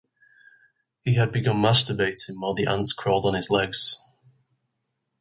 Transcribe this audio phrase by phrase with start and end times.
[1.03, 3.99] He had begun masturbating while the ants crawled on his legs.